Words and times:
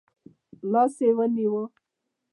لاس 0.71 0.95
يې 1.05 1.11
ونیو. 1.17 1.63